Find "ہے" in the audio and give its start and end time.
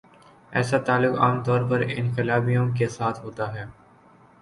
3.55-3.65